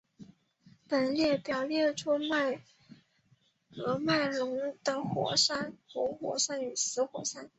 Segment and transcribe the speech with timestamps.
[0.87, 2.59] 本列表列出喀
[4.07, 5.35] 麦隆的活
[6.15, 7.47] 火山与死火山。